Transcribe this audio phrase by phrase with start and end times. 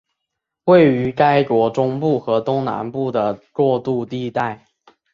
[0.63, 4.65] 位于该国中部和东南部的过渡地带。